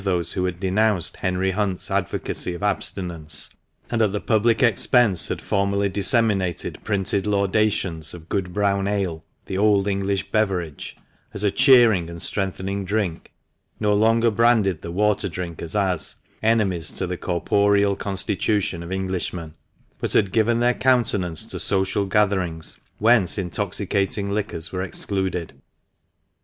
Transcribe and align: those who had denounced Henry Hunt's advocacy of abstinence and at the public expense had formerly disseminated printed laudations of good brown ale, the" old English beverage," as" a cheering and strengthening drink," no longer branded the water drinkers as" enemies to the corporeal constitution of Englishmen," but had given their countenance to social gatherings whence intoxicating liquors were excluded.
those 0.03 0.31
who 0.33 0.45
had 0.45 0.59
denounced 0.59 1.17
Henry 1.17 1.51
Hunt's 1.51 1.91
advocacy 1.91 2.55
of 2.55 2.63
abstinence 2.63 3.51
and 3.91 4.01
at 4.01 4.11
the 4.11 4.19
public 4.19 4.63
expense 4.63 5.27
had 5.27 5.39
formerly 5.39 5.89
disseminated 5.89 6.79
printed 6.83 7.27
laudations 7.27 8.15
of 8.15 8.27
good 8.27 8.51
brown 8.51 8.87
ale, 8.87 9.23
the" 9.45 9.55
old 9.59 9.87
English 9.87 10.31
beverage," 10.31 10.97
as" 11.35 11.43
a 11.43 11.51
cheering 11.51 12.09
and 12.09 12.19
strengthening 12.19 12.83
drink," 12.83 13.31
no 13.79 13.93
longer 13.93 14.31
branded 14.31 14.81
the 14.81 14.91
water 14.91 15.29
drinkers 15.29 15.75
as" 15.75 16.15
enemies 16.41 16.89
to 16.89 17.05
the 17.05 17.15
corporeal 17.15 17.95
constitution 17.95 18.81
of 18.81 18.91
Englishmen," 18.91 19.53
but 19.99 20.13
had 20.13 20.31
given 20.31 20.59
their 20.61 20.73
countenance 20.73 21.45
to 21.45 21.59
social 21.59 22.07
gatherings 22.07 22.79
whence 22.97 23.37
intoxicating 23.37 24.31
liquors 24.31 24.71
were 24.71 24.81
excluded. 24.81 25.53